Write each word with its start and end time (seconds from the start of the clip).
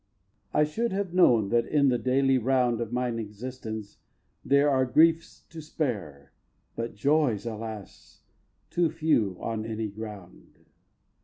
I 0.51 0.63
should 0.63 0.91
have 0.93 1.13
known 1.13 1.49
that 1.49 1.67
in 1.67 1.89
the 1.89 1.99
daily 1.99 2.39
round 2.39 2.81
Of 2.81 2.91
mine 2.91 3.19
existence, 3.19 3.99
there 4.43 4.67
are 4.67 4.83
griefs 4.83 5.43
to 5.51 5.61
spare, 5.61 6.33
But 6.75 6.95
joys, 6.95 7.45
alas! 7.45 8.23
too 8.71 8.89
few 8.89 9.37
on 9.39 9.63
any 9.63 9.89
ground. 9.89 10.57